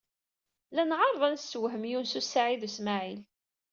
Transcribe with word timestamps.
La 0.75 0.83
nɛerreḍ 0.85 1.23
ad 1.25 1.31
nessewhem 1.35 1.83
Yunes 1.91 2.13
u 2.19 2.21
Saɛid 2.23 2.61
u 2.67 2.69
Smaɛil. 2.75 3.21